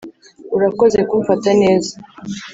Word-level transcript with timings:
urakoze 0.55 0.99
kumfata 1.09 1.49
neza 1.61 1.93